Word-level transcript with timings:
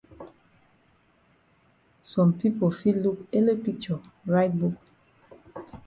Some 2.01 2.29
pipo 2.39 2.71
fit 2.79 2.95
look 3.03 3.17
ele 3.37 3.53
picture 3.63 4.01
write 4.25 4.53
big 4.59 4.59
book. 4.71 4.77